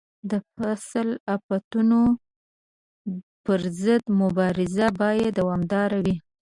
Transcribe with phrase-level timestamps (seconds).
[0.29, 2.01] د فصل د آفتونو
[3.45, 6.15] پر ضد مبارزه باید دوامداره وي.